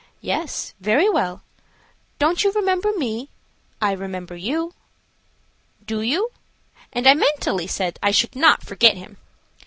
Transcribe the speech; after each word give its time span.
"Yes, 0.23 0.73
very 0.79 1.07
well. 1.07 1.43
Don't 2.17 2.43
you 2.43 2.51
remember 2.53 2.91
me? 2.97 3.29
I 3.79 3.91
remember 3.91 4.35
you." 4.35 4.73
"Do 5.85 6.01
you?" 6.01 6.31
and 6.91 7.05
I 7.05 7.13
mentally 7.13 7.67
said 7.67 7.99
I 8.01 8.09
should 8.09 8.35
not 8.35 8.63
forget 8.63 8.97
him. 8.97 9.17